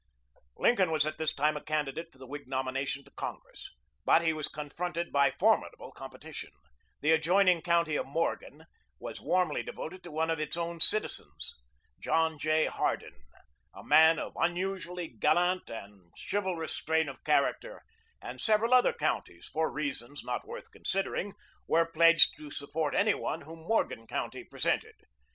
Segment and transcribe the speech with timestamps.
[0.57, 3.71] Lincoln was at this time a candidate for the Whig nomination to Congress;
[4.03, 6.49] but he was confronted by formidable competition.
[7.01, 8.65] The adjoining county of Morgan
[8.97, 11.53] was warmly devoted to one of its own citizens,
[11.99, 12.65] John J.
[12.65, 13.25] Hardin,
[13.75, 17.83] a man of an unusually gallant and chivalrous strain of character;
[18.19, 21.35] and several other counties, for reasons not worth considering,
[21.67, 24.95] were pledged to support any one whom Morgan County presented.